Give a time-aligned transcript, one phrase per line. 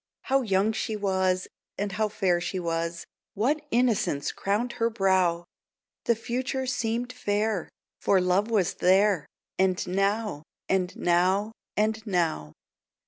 [0.23, 1.47] How young she was,
[1.77, 3.05] and how fair she was;
[3.35, 5.43] What innocence crowned her brow!
[6.05, 9.27] The future seemed fair, for Love was there
[9.59, 12.51] And now and now and now.